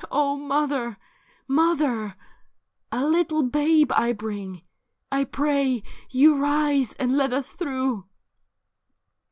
[0.12, 0.98] 'O mother,
[1.48, 2.14] mother!
[2.92, 4.62] a little babe I bring;
[5.10, 8.06] I pray you rise and let us through.'